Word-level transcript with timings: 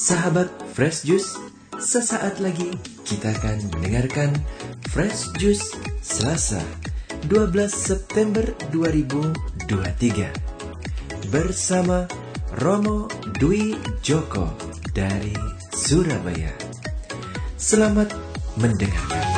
Sahabat 0.00 0.48
Fresh 0.72 1.04
Juice, 1.04 1.36
sesaat 1.76 2.40
lagi 2.40 2.72
kita 3.04 3.36
akan 3.36 3.68
mendengarkan 3.76 4.32
Fresh 4.88 5.28
Juice 5.36 5.76
Selasa 6.00 6.64
12 7.28 7.68
September 7.68 8.40
2023 8.72 11.28
bersama 11.28 12.08
Romo 12.64 13.12
Dwi 13.36 13.76
Joko 14.00 14.48
dari 14.96 15.36
Surabaya. 15.68 16.56
Selamat 17.60 18.08
mendengarkan. 18.56 19.29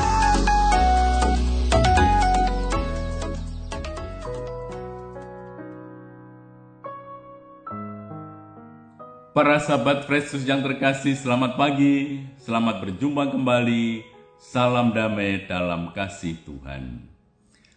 Para 9.33 9.57
sahabat 9.57 10.05
Yesus 10.13 10.45
yang 10.45 10.61
terkasih, 10.61 11.17
selamat 11.17 11.57
pagi, 11.57 12.21
selamat 12.37 12.85
berjumpa 12.85 13.33
kembali. 13.33 14.05
Salam 14.37 14.93
damai 14.93 15.49
dalam 15.49 15.89
kasih 15.97 16.37
Tuhan. 16.45 17.09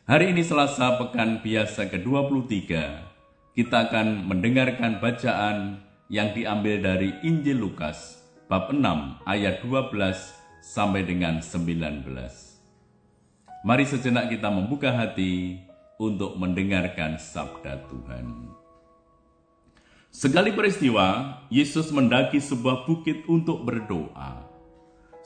Hari 0.04 0.36
ini 0.36 0.44
Selasa 0.44 1.00
pekan 1.00 1.40
biasa 1.40 1.88
ke-23. 1.88 2.60
Kita 3.56 3.88
akan 3.88 4.28
mendengarkan 4.28 5.00
bacaan 5.00 5.80
yang 6.12 6.36
diambil 6.36 6.76
dari 6.76 7.16
Injil 7.24 7.64
Lukas 7.64 8.20
bab 8.52 8.76
6 8.76 9.24
ayat 9.24 9.64
12 9.64 9.96
sampai 10.60 11.08
dengan 11.08 11.40
19. 11.40 12.04
Mari 13.64 13.86
sejenak 13.88 14.28
kita 14.28 14.52
membuka 14.52 14.92
hati 14.92 15.64
untuk 16.04 16.36
mendengarkan 16.36 17.16
sabda 17.16 17.80
Tuhan. 17.88 18.55
Sekali 20.16 20.56
peristiwa, 20.56 21.44
Yesus 21.52 21.92
mendaki 21.92 22.40
sebuah 22.40 22.88
bukit 22.88 23.28
untuk 23.28 23.68
berdoa. 23.68 24.48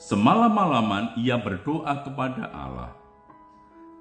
Semalam-malaman 0.02 1.14
ia 1.14 1.38
berdoa 1.38 2.02
kepada 2.02 2.50
Allah. 2.50 2.90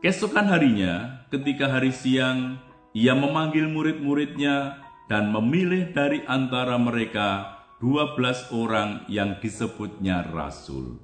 Keesokan 0.01 0.49
harinya, 0.49 1.21
ketika 1.29 1.69
hari 1.69 1.93
siang, 1.93 2.57
ia 2.97 3.13
memanggil 3.13 3.69
murid-muridnya 3.69 4.81
dan 5.05 5.29
memilih 5.29 5.93
dari 5.93 6.25
antara 6.25 6.81
mereka 6.81 7.61
dua 7.77 8.17
belas 8.17 8.49
orang 8.49 9.05
yang 9.05 9.37
disebutnya 9.37 10.25
rasul. 10.33 10.97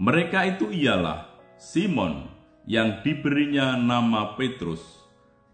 Mereka 0.00 0.56
itu 0.56 0.72
ialah 0.72 1.28
Simon 1.60 2.24
yang 2.64 3.04
diberinya 3.04 3.76
nama 3.76 4.32
Petrus, 4.32 4.80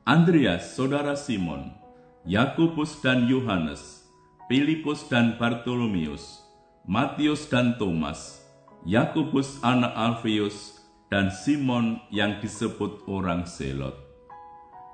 Andreas 0.07 0.79
saudara 0.79 1.19
Simon, 1.19 1.83
Yakobus 2.25 3.05
dan 3.05 3.29
Yohanes, 3.29 4.09
Filipus 4.49 5.05
dan 5.13 5.37
Bartolomeus, 5.37 6.41
Matius 6.89 7.45
dan 7.53 7.77
Thomas, 7.77 8.41
Yakobus 8.89 9.61
anak 9.61 9.93
Alfeus, 9.93 10.81
dan 11.13 11.29
Simon 11.29 12.01
yang 12.09 12.41
disebut 12.41 13.05
orang 13.13 13.45
Selot. 13.45 13.93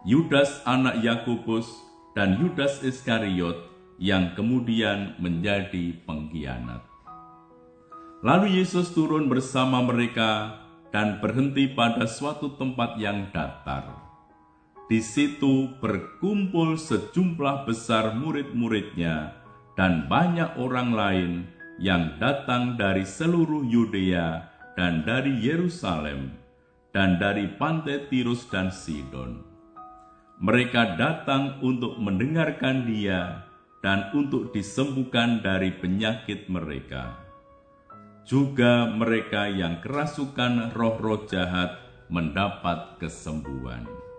Yudas 0.02 0.58
anak 0.66 1.06
Yakobus 1.06 1.70
dan 2.18 2.34
Yudas 2.42 2.82
Iskariot 2.82 3.62
yang 4.02 4.34
kemudian 4.34 5.14
menjadi 5.22 6.02
pengkhianat. 6.02 6.82
Lalu 8.26 8.58
Yesus 8.58 8.90
turun 8.90 9.30
bersama 9.30 9.78
mereka 9.86 10.66
dan 10.90 11.22
berhenti 11.22 11.70
pada 11.70 12.10
suatu 12.10 12.58
tempat 12.58 12.98
yang 12.98 13.30
datar 13.30 14.09
di 14.90 14.98
situ 14.98 15.70
berkumpul 15.78 16.74
sejumlah 16.74 17.62
besar 17.62 18.10
murid-muridnya 18.18 19.38
dan 19.78 20.10
banyak 20.10 20.58
orang 20.58 20.90
lain 20.90 21.32
yang 21.78 22.18
datang 22.18 22.74
dari 22.74 23.06
seluruh 23.06 23.62
Yudea 23.62 24.50
dan 24.74 25.06
dari 25.06 25.38
Yerusalem 25.38 26.34
dan 26.90 27.22
dari 27.22 27.46
pantai 27.54 28.10
Tirus 28.10 28.50
dan 28.50 28.74
Sidon. 28.74 29.46
Mereka 30.42 30.98
datang 30.98 31.62
untuk 31.62 31.94
mendengarkan 31.94 32.82
dia 32.82 33.46
dan 33.86 34.10
untuk 34.10 34.50
disembuhkan 34.50 35.38
dari 35.38 35.70
penyakit 35.70 36.50
mereka. 36.50 37.14
Juga 38.26 38.90
mereka 38.90 39.46
yang 39.46 39.78
kerasukan 39.78 40.74
roh-roh 40.74 41.30
jahat 41.30 41.78
mendapat 42.10 42.98
kesembuhan 42.98 44.09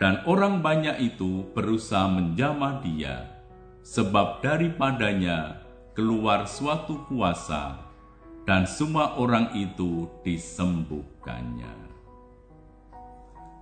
dan 0.00 0.24
orang 0.24 0.64
banyak 0.64 1.12
itu 1.12 1.44
berusaha 1.52 2.08
menjamah 2.08 2.80
dia, 2.80 3.28
sebab 3.84 4.40
daripadanya 4.40 5.60
keluar 5.92 6.48
suatu 6.48 7.04
kuasa, 7.04 7.76
dan 8.48 8.64
semua 8.64 9.20
orang 9.20 9.52
itu 9.52 10.08
disembuhkannya. 10.24 11.92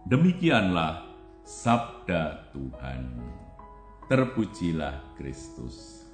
Demikianlah 0.07 1.03
sabda 1.43 2.55
Tuhan. 2.55 3.19
Terpujilah 4.09 5.19
Kristus. 5.21 6.07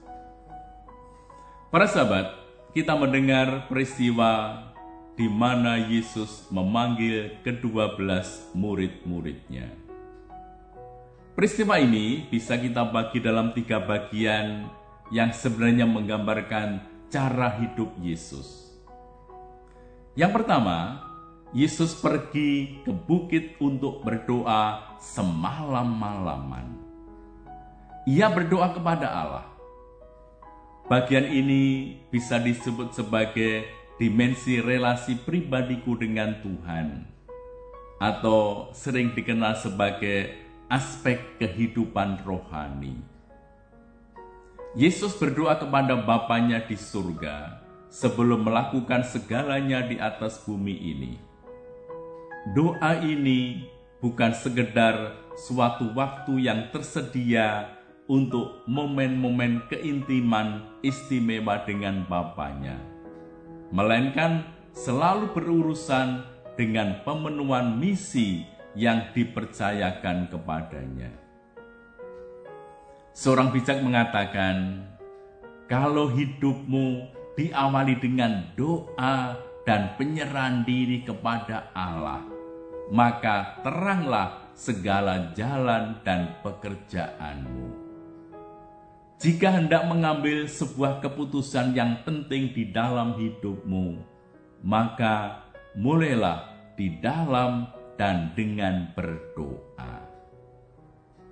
Para 1.71 1.87
sahabat, 1.87 2.35
kita 2.75 2.97
mendengar 2.99 3.71
peristiwa 3.71 4.63
di 5.15 5.31
mana 5.31 5.79
Yesus 5.79 6.51
memanggil 6.51 7.39
kedua 7.47 7.95
belas 7.95 8.51
murid-muridnya. 8.51 9.84
Peristiwa 11.35 11.83
ini 11.83 12.31
bisa 12.31 12.55
kita 12.55 12.87
bagi 12.95 13.19
dalam 13.19 13.51
tiga 13.51 13.83
bagian 13.83 14.71
yang 15.11 15.35
sebenarnya 15.35 15.83
menggambarkan 15.83 16.79
cara 17.11 17.59
hidup 17.59 17.91
Yesus. 17.99 18.71
Yang 20.15 20.31
pertama, 20.31 21.03
Yesus 21.51 21.91
pergi 21.99 22.79
ke 22.87 22.95
bukit 22.95 23.59
untuk 23.59 24.07
berdoa 24.07 24.95
semalam-malaman. 25.03 26.71
Ia 28.07 28.31
berdoa 28.31 28.71
kepada 28.71 29.11
Allah. 29.11 29.47
Bagian 30.87 31.27
ini 31.27 31.99
bisa 32.15 32.39
disebut 32.39 32.95
sebagai 32.95 33.67
dimensi 33.99 34.63
relasi 34.63 35.19
pribadiku 35.19 35.99
dengan 35.99 36.39
Tuhan, 36.47 37.11
atau 37.99 38.71
sering 38.71 39.19
dikenal 39.19 39.59
sebagai 39.59 40.44
aspek 40.69 41.39
kehidupan 41.41 42.25
rohani. 42.25 42.97
Yesus 44.75 45.15
berdoa 45.15 45.55
kepada 45.55 45.95
Bapaknya 45.95 46.65
di 46.67 46.75
surga 46.75 47.63
sebelum 47.87 48.43
melakukan 48.43 49.07
segalanya 49.07 49.87
di 49.87 50.03
atas 50.03 50.43
bumi 50.43 50.75
ini. 50.75 51.15
Doa 52.59 52.99
ini 53.01 53.71
bukan 54.03 54.35
sekedar 54.35 55.15
suatu 55.39 55.95
waktu 55.95 56.51
yang 56.51 56.75
tersedia 56.75 57.71
untuk 58.11 58.67
momen-momen 58.69 59.65
keintiman 59.71 60.61
istimewa 60.85 61.63
dengan 61.65 62.05
Bapaknya, 62.05 62.77
melainkan 63.73 64.45
selalu 64.77 65.33
berurusan 65.33 66.27
dengan 66.59 67.01
pemenuhan 67.07 67.79
misi 67.81 68.45
yang 68.75 69.15
dipercayakan 69.15 70.31
kepadanya. 70.31 71.11
Seorang 73.15 73.55
bijak 73.55 73.79
mengatakan, 73.79 74.83
"Kalau 75.71 76.11
hidupmu 76.11 77.07
diawali 77.39 77.95
dengan 78.03 78.51
doa 78.59 79.39
dan 79.63 79.95
penyerahan 79.95 80.67
diri 80.67 81.07
kepada 81.07 81.71
Allah, 81.71 82.27
maka 82.91 83.63
teranglah 83.63 84.51
segala 84.59 85.31
jalan 85.39 86.03
dan 86.03 86.35
pekerjaanmu." 86.43 87.87
Jika 89.23 89.63
hendak 89.63 89.87
mengambil 89.87 90.51
sebuah 90.51 90.99
keputusan 90.99 91.71
yang 91.71 92.03
penting 92.03 92.51
di 92.51 92.75
dalam 92.75 93.15
hidupmu, 93.15 94.03
maka 94.67 95.47
mulailah 95.79 96.51
di 96.75 96.99
dalam 96.99 97.71
dan 97.95 98.35
dengan 98.35 98.91
berdoa. 98.95 100.07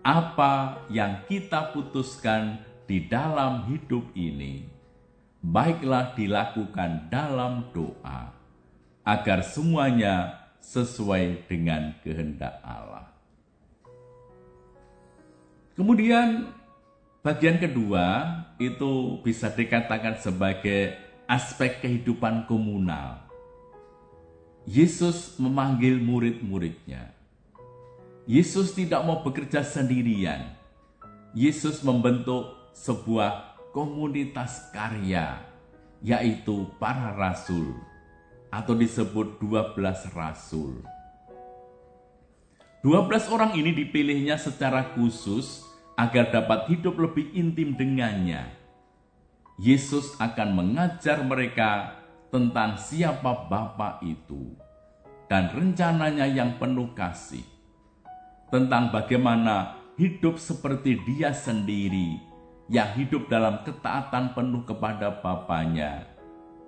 Apa 0.03 0.83
yang 0.91 1.23
kita 1.31 1.71
putuskan 1.71 2.59
di 2.91 3.07
dalam 3.07 3.71
hidup 3.71 4.11
ini, 4.19 4.67
baiklah 5.39 6.15
dilakukan 6.19 7.07
dalam 7.07 7.71
doa, 7.71 8.35
agar 9.07 9.47
semuanya 9.47 10.43
sesuai 10.59 11.47
dengan 11.47 11.95
kehendak 12.03 12.59
Allah. 12.67 13.11
Kemudian, 15.79 16.51
bagian 17.23 17.63
kedua 17.63 18.07
itu 18.59 19.23
bisa 19.23 19.51
dikatakan 19.51 20.19
sebagai 20.19 20.99
aspek 21.31 21.79
kehidupan 21.79 22.51
komunal 22.51 23.22
Yesus 24.63 25.43
memanggil 25.43 25.99
murid-muridnya. 25.99 27.11
Yesus 28.31 28.71
tidak 28.79 29.03
mau 29.03 29.19
bekerja 29.27 29.67
sendirian. 29.67 30.55
Yesus 31.35 31.83
membentuk 31.83 32.71
sebuah 32.71 33.59
komunitas 33.75 34.71
karya, 34.71 35.43
yaitu 35.99 36.71
para 36.79 37.11
rasul, 37.11 37.75
atau 38.55 38.79
disebut 38.79 39.43
12 39.43 39.75
rasul. 40.15 40.79
12 42.87 43.35
orang 43.35 43.59
ini 43.59 43.75
dipilihnya 43.75 44.39
secara 44.39 44.95
khusus 44.95 45.67
agar 45.99 46.31
dapat 46.31 46.71
hidup 46.71 47.03
lebih 47.03 47.35
intim 47.35 47.75
dengannya. 47.75 48.47
Yesus 49.59 50.15
akan 50.23 50.55
mengajar 50.55 51.19
mereka 51.27 52.02
tentang 52.33 52.81
siapa 52.81 53.45
Bapa 53.45 54.01
itu 54.01 54.57
dan 55.29 55.53
rencananya 55.53 56.25
yang 56.25 56.57
penuh 56.57 56.97
kasih. 56.97 57.45
Tentang 58.49 58.89
bagaimana 58.89 59.77
hidup 60.01 60.41
seperti 60.41 60.97
dia 61.05 61.37
sendiri 61.37 62.17
yang 62.73 62.89
hidup 62.97 63.29
dalam 63.29 63.61
ketaatan 63.69 64.33
penuh 64.33 64.65
kepada 64.65 65.13
Bapaknya 65.21 66.09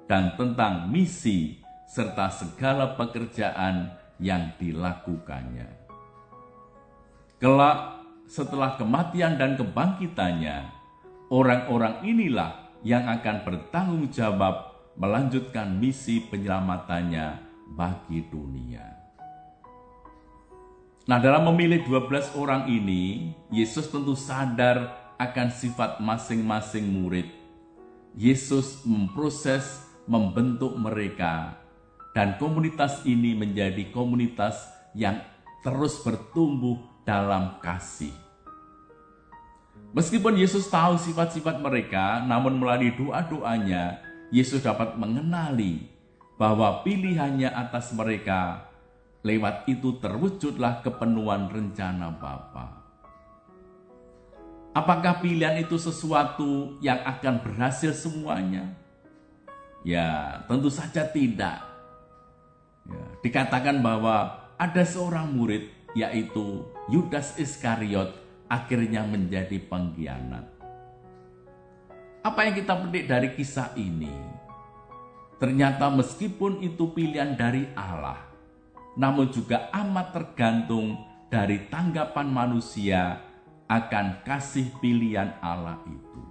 dan 0.05 0.37
tentang 0.37 0.93
misi 0.93 1.65
serta 1.89 2.29
segala 2.29 2.93
pekerjaan 2.93 3.89
yang 4.21 4.53
dilakukannya. 4.61 5.69
Kelak 7.41 8.05
setelah 8.29 8.77
kematian 8.77 9.41
dan 9.41 9.57
kebangkitannya, 9.57 10.69
orang-orang 11.33 12.05
inilah 12.05 12.53
yang 12.85 13.09
akan 13.09 13.45
bertanggung 13.49 14.13
jawab 14.13 14.74
melanjutkan 14.95 15.75
misi 15.75 16.23
penyelamatannya 16.31 17.27
bagi 17.75 18.21
dunia. 18.31 18.95
Nah, 21.05 21.21
dalam 21.21 21.45
memilih 21.53 21.85
12 21.85 22.33
orang 22.33 22.65
ini, 22.71 23.35
Yesus 23.53 23.93
tentu 23.93 24.17
sadar 24.17 24.89
akan 25.21 25.49
sifat 25.53 26.01
masing-masing 26.01 26.89
murid. 26.89 27.29
Yesus 28.15 28.87
memproses 28.87 29.85
membentuk 30.07 30.73
mereka 30.79 31.59
dan 32.15 32.39
komunitas 32.39 33.03
ini 33.05 33.35
menjadi 33.35 33.91
komunitas 33.91 34.71
yang 34.95 35.19
terus 35.67 35.99
bertumbuh 36.01 36.79
dalam 37.03 37.59
kasih. 37.59 38.15
Meskipun 39.95 40.39
Yesus 40.39 40.67
tahu 40.71 40.99
sifat-sifat 40.99 41.59
mereka, 41.59 42.23
namun 42.25 42.59
melalui 42.59 42.95
doa-doanya, 42.95 43.99
Yesus 44.33 44.65
dapat 44.65 44.97
mengenali 44.97 45.89
bahwa 46.41 46.83
pilihannya 46.83 47.51
atas 47.51 47.93
mereka 47.93 48.71
lewat 49.25 49.65
itu 49.67 49.97
terwujudlah 49.99 50.85
kepenuhan 50.85 51.49
rencana 51.49 52.13
Bapa. 52.13 52.85
Apakah 54.75 55.23
pilihan 55.23 55.63
itu 55.63 55.79
sesuatu 55.79 56.77
yang 56.83 56.99
akan 57.07 57.41
berhasil 57.41 57.95
semuanya? 57.95 58.75
Ya, 59.87 60.43
tentu 60.51 60.67
saja 60.67 61.07
tidak. 61.07 61.63
Ya, 62.85 63.05
dikatakan 63.23 63.81
bahwa 63.81 64.45
ada 64.59 64.83
seorang 64.83 65.31
murid 65.31 65.71
yaitu 65.95 66.67
Yudas 66.91 67.39
Iskariot 67.39 68.13
akhirnya 68.51 69.07
menjadi 69.07 69.63
pengkhianat. 69.63 70.54
Apa 72.25 72.49
yang 72.49 72.57
kita 72.57 72.73
petik 72.81 73.05
dari 73.05 73.29
kisah 73.37 73.77
ini? 73.77 74.09
Ternyata 75.37 75.93
meskipun 75.93 76.65
itu 76.65 76.89
pilihan 76.97 77.37
dari 77.37 77.69
Allah, 77.77 78.17
namun 78.97 79.29
juga 79.29 79.69
amat 79.77 80.17
tergantung 80.17 80.97
dari 81.29 81.69
tanggapan 81.69 82.25
manusia 82.33 83.21
akan 83.69 84.25
kasih 84.25 84.73
pilihan 84.81 85.37
Allah 85.45 85.77
itu. 85.85 86.23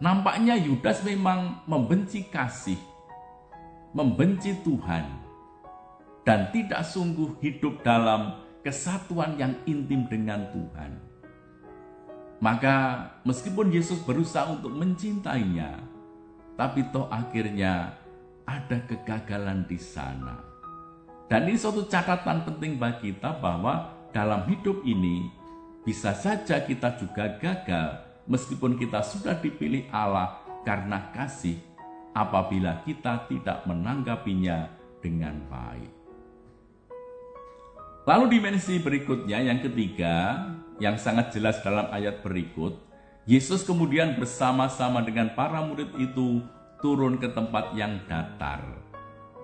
Nampaknya 0.00 0.56
Yudas 0.56 1.04
memang 1.04 1.60
membenci 1.68 2.24
kasih 2.24 2.80
membenci 3.96 4.52
Tuhan, 4.60 5.08
dan 6.28 6.52
tidak 6.52 6.84
sungguh 6.84 7.40
hidup 7.40 7.80
dalam 7.80 8.44
kesatuan 8.60 9.40
yang 9.40 9.56
intim 9.64 10.04
dengan 10.04 10.44
Tuhan. 10.52 11.05
Maka, 12.36 13.08
meskipun 13.24 13.72
Yesus 13.72 14.00
berusaha 14.04 14.52
untuk 14.52 14.72
mencintainya, 14.76 15.80
tapi 16.56 16.84
toh 16.92 17.08
akhirnya 17.08 17.96
ada 18.44 18.78
kegagalan 18.84 19.64
di 19.64 19.80
sana. 19.80 20.40
Dan 21.26 21.50
ini 21.50 21.58
suatu 21.58 21.88
catatan 21.90 22.46
penting 22.46 22.78
bagi 22.78 23.10
kita 23.10 23.40
bahwa 23.42 23.90
dalam 24.14 24.46
hidup 24.46 24.84
ini 24.86 25.26
bisa 25.82 26.14
saja 26.14 26.62
kita 26.62 26.94
juga 26.96 27.36
gagal 27.42 28.06
meskipun 28.30 28.78
kita 28.78 29.02
sudah 29.02 29.34
dipilih 29.38 29.90
Allah 29.90 30.38
karena 30.62 31.10
kasih 31.14 31.58
apabila 32.14 32.82
kita 32.86 33.26
tidak 33.26 33.66
menanggapinya 33.66 34.70
dengan 35.02 35.36
baik. 35.50 35.92
Lalu 38.06 38.38
dimensi 38.38 38.78
berikutnya 38.78 39.42
yang 39.42 39.58
ketiga 39.58 40.46
yang 40.76 41.00
sangat 41.00 41.32
jelas 41.32 41.60
dalam 41.64 41.88
ayat 41.88 42.20
berikut, 42.20 42.76
Yesus 43.26 43.66
kemudian 43.66 44.14
bersama-sama 44.14 45.02
dengan 45.02 45.34
para 45.34 45.58
murid 45.64 45.90
itu 45.98 46.44
turun 46.78 47.18
ke 47.18 47.32
tempat 47.32 47.74
yang 47.74 47.98
datar. 48.06 48.62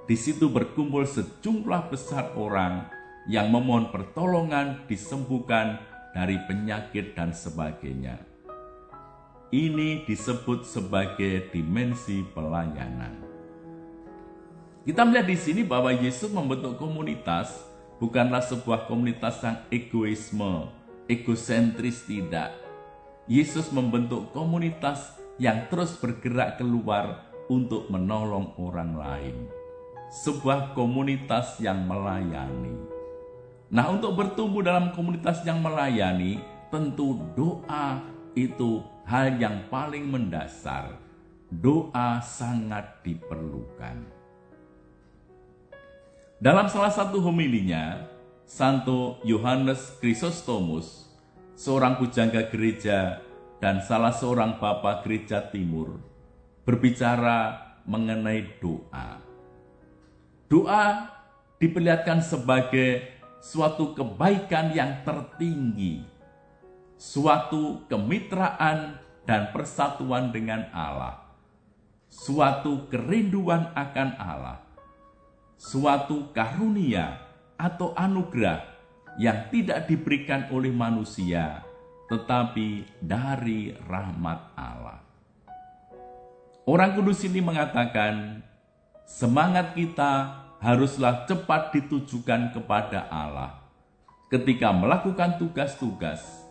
Di 0.07 0.15
situ 0.15 0.47
berkumpul 0.51 1.09
sejumlah 1.09 1.91
besar 1.91 2.35
orang 2.39 2.87
yang 3.27 3.51
memohon 3.51 3.91
pertolongan 3.91 4.83
disembuhkan 4.91 5.79
dari 6.13 6.37
penyakit 6.45 7.15
dan 7.17 7.33
sebagainya. 7.33 8.21
Ini 9.53 10.09
disebut 10.09 10.65
sebagai 10.65 11.53
dimensi 11.53 12.25
pelayanan. 12.33 13.21
Kita 14.83 15.07
melihat 15.07 15.29
di 15.29 15.39
sini 15.39 15.63
bahwa 15.63 15.95
Yesus 15.95 16.33
membentuk 16.33 16.81
komunitas 16.81 17.63
bukanlah 18.03 18.43
sebuah 18.43 18.91
komunitas 18.91 19.39
yang 19.45 19.63
egoisme, 19.71 20.67
egosentris 21.11 22.07
tidak. 22.07 22.55
Yesus 23.31 23.71
membentuk 23.71 24.35
komunitas 24.35 25.15
yang 25.39 25.67
terus 25.71 25.95
bergerak 25.97 26.59
keluar 26.59 27.31
untuk 27.47 27.89
menolong 27.89 28.55
orang 28.59 28.93
lain. 28.99 29.37
Sebuah 30.13 30.77
komunitas 30.77 31.57
yang 31.63 31.89
melayani. 31.89 32.77
Nah, 33.73 33.89
untuk 33.89 34.21
bertumbuh 34.21 34.61
dalam 34.61 34.93
komunitas 34.93 35.41
yang 35.49 35.65
melayani, 35.65 36.37
tentu 36.69 37.17
doa 37.33 38.05
itu 38.37 38.85
hal 39.09 39.41
yang 39.41 39.65
paling 39.73 40.05
mendasar, 40.05 41.01
doa 41.49 42.21
sangat 42.21 43.01
diperlukan. 43.01 44.05
Dalam 46.43 46.67
salah 46.69 46.93
satu 46.93 47.23
homilinya, 47.23 48.12
Santo 48.53 49.17
Yohanes 49.25 49.97
Chrysostomus, 49.97 51.09
seorang 51.57 51.97
pujangga 51.97 52.53
gereja 52.53 53.25
dan 53.65 53.81
salah 53.81 54.13
seorang 54.13 54.61
bapak 54.61 55.09
gereja 55.09 55.41
timur, 55.41 55.97
berbicara 56.69 57.57
mengenai 57.89 58.45
doa. 58.61 59.25
Doa 60.53 61.09
diperlihatkan 61.57 62.21
sebagai 62.21 63.09
suatu 63.41 63.97
kebaikan 63.97 64.77
yang 64.77 65.01
tertinggi 65.01 66.05
suatu 67.01 67.89
kemitraan 67.89 69.01
dan 69.25 69.49
persatuan 69.57 70.29
dengan 70.29 70.69
Allah, 70.77 71.25
suatu 72.13 72.85
kerinduan 72.93 73.73
akan 73.73 74.13
Allah, 74.21 74.61
suatu 75.57 76.29
karunia 76.37 77.32
atau 77.57 77.97
anugerah 77.97 78.65
yang 79.21 79.49
tidak 79.53 79.89
diberikan 79.89 80.49
oleh 80.53 80.73
manusia, 80.73 81.61
tetapi 82.09 82.85
dari 83.01 83.77
rahmat 83.89 84.41
Allah. 84.57 85.01
Orang 86.65 86.95
kudus 86.97 87.21
ini 87.27 87.43
mengatakan, 87.43 88.41
semangat 89.05 89.75
kita 89.75 90.43
haruslah 90.63 91.27
cepat 91.27 91.75
ditujukan 91.75 92.55
kepada 92.55 93.11
Allah 93.11 93.59
ketika 94.31 94.73
melakukan 94.73 95.37
tugas-tugas 95.37 96.43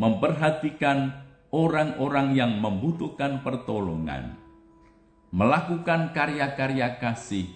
memperhatikan 0.00 1.12
orang-orang 1.52 2.32
yang 2.32 2.56
membutuhkan 2.56 3.44
pertolongan, 3.44 4.40
melakukan 5.28 6.16
karya-karya 6.16 6.96
kasih, 6.96 7.52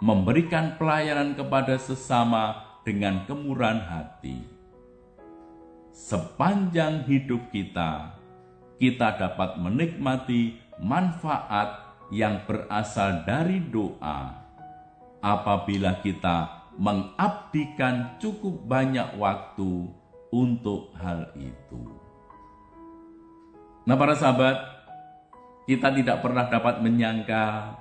memberikan 0.00 0.80
pelayanan 0.80 1.36
kepada 1.36 1.76
sesama 1.76 2.56
dengan 2.82 3.28
kemurahan 3.28 3.84
hati. 3.84 4.40
Sepanjang 5.92 7.04
hidup 7.04 7.52
kita, 7.52 8.16
kita 8.80 9.20
dapat 9.20 9.60
menikmati 9.60 10.56
manfaat 10.80 12.00
yang 12.08 12.40
berasal 12.48 13.28
dari 13.28 13.60
doa 13.60 14.40
apabila 15.20 16.00
kita 16.00 16.64
mengabdikan 16.80 18.16
cukup 18.16 18.56
banyak 18.64 19.20
waktu 19.20 19.84
untuk 20.32 20.96
hal 20.96 21.28
itu. 21.36 21.84
Nah, 23.84 23.96
para 24.00 24.16
sahabat, 24.16 24.56
kita 25.68 25.92
tidak 25.92 26.24
pernah 26.24 26.48
dapat 26.48 26.80
menyangka 26.80 27.76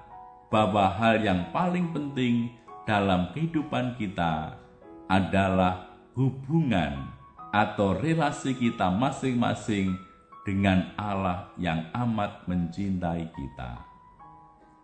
bahwa 0.50 0.90
hal 0.90 1.22
yang 1.22 1.54
paling 1.54 1.94
penting 1.94 2.50
dalam 2.90 3.30
kehidupan 3.38 3.94
kita 4.02 4.58
adalah 5.06 5.94
hubungan 6.18 7.14
atau 7.54 7.98
relasi 7.98 8.58
kita 8.58 8.90
masing-masing 8.90 9.94
dengan 10.46 10.90
Allah 10.98 11.54
yang 11.62 11.86
amat 11.94 12.50
mencintai 12.50 13.30
kita. 13.34 13.86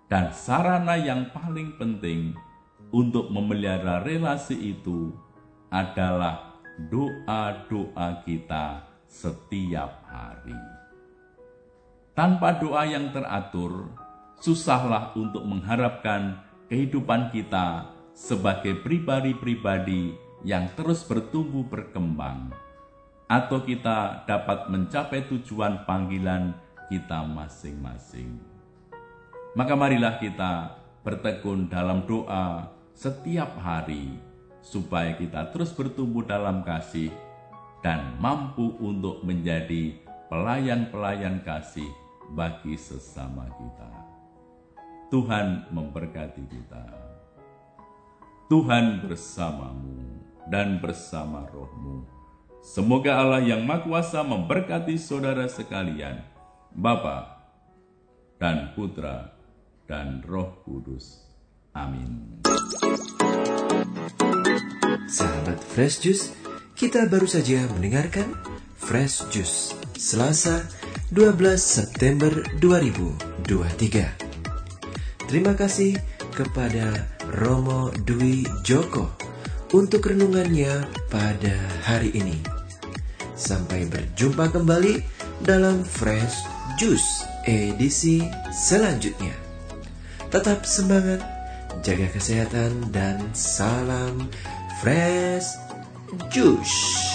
Dan 0.06 0.30
sarana 0.30 1.02
yang 1.02 1.34
paling 1.34 1.74
penting 1.82 2.38
untuk 2.94 3.34
memelihara 3.34 4.06
relasi 4.06 4.78
itu 4.78 5.10
adalah 5.74 6.62
doa-doa 6.78 8.22
kita 8.22 8.86
setiap 9.10 10.06
hari. 10.06 10.58
Tanpa 12.14 12.56
doa 12.62 12.86
yang 12.86 13.10
teratur, 13.10 13.92
susahlah 14.40 15.16
untuk 15.16 15.44
mengharapkan 15.44 16.42
kehidupan 16.68 17.32
kita 17.32 17.92
sebagai 18.16 18.80
pribadi-pribadi 18.80 20.16
yang 20.46 20.70
terus 20.78 21.04
bertumbuh 21.04 21.66
berkembang, 21.66 22.54
atau 23.26 23.66
kita 23.66 24.24
dapat 24.30 24.70
mencapai 24.70 25.26
tujuan 25.26 25.84
panggilan 25.90 26.54
kita 26.88 27.26
masing-masing. 27.26 28.38
Maka 29.58 29.74
marilah 29.74 30.22
kita 30.22 30.78
bertekun 31.02 31.66
dalam 31.72 32.06
doa 32.06 32.70
setiap 32.94 33.58
hari, 33.58 34.16
supaya 34.62 35.18
kita 35.18 35.50
terus 35.50 35.74
bertumbuh 35.74 36.26
dalam 36.26 36.62
kasih 36.62 37.10
dan 37.82 38.18
mampu 38.22 38.78
untuk 38.82 39.22
menjadi 39.26 39.98
pelayan-pelayan 40.30 41.42
kasih 41.46 41.90
bagi 42.34 42.74
sesama 42.78 43.46
kita. 43.54 44.05
Tuhan 45.16 45.72
memberkati 45.72 46.44
kita. 46.44 46.84
Tuhan 48.52 49.08
bersamamu 49.08 50.20
dan 50.52 50.84
bersama 50.84 51.48
rohmu. 51.56 52.04
Semoga 52.60 53.24
Allah 53.24 53.40
yang 53.40 53.64
Maha 53.64 53.88
Kuasa 53.88 54.28
memberkati 54.28 55.00
saudara 55.00 55.48
sekalian, 55.48 56.20
Bapa 56.76 57.48
dan 58.44 58.76
Putra 58.76 59.32
dan 59.88 60.20
Roh 60.28 60.60
Kudus. 60.68 61.24
Amin. 61.72 62.44
Sahabat 65.08 65.64
Fresh 65.64 66.04
Juice, 66.04 66.36
kita 66.76 67.08
baru 67.08 67.32
saja 67.32 67.64
mendengarkan 67.72 68.36
Fresh 68.76 69.32
Juice 69.32 69.80
Selasa 69.96 70.68
12 71.16 71.40
September 71.56 72.44
2023. 72.60 74.25
Terima 75.26 75.58
kasih 75.58 75.98
kepada 76.38 77.10
Romo 77.42 77.90
Dwi 78.06 78.46
Joko 78.62 79.10
untuk 79.74 80.06
renungannya 80.06 80.86
pada 81.10 81.56
hari 81.82 82.14
ini. 82.14 82.38
Sampai 83.34 83.90
berjumpa 83.90 84.54
kembali 84.54 85.02
dalam 85.42 85.82
Fresh 85.82 86.46
Juice 86.78 87.26
edisi 87.50 88.22
selanjutnya. 88.54 89.34
Tetap 90.30 90.62
semangat, 90.64 91.26
jaga 91.82 92.06
kesehatan, 92.14 92.94
dan 92.94 93.18
salam 93.34 94.30
Fresh 94.80 95.58
Juice. 96.30 97.15